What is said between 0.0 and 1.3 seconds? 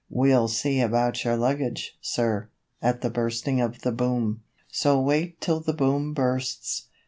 We'll see about